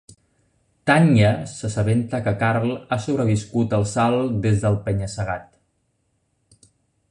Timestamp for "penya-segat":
4.89-6.69